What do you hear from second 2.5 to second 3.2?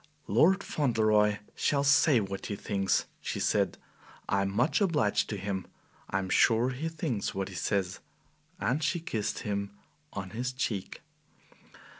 thinks,"